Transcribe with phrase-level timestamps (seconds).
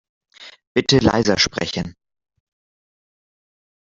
[0.73, 1.95] Bitte leiser sprechen.